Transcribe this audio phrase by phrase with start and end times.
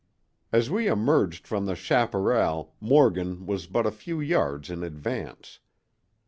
[0.51, 5.59] As we emerged from the chaparral Morgan was but a few yards in advance.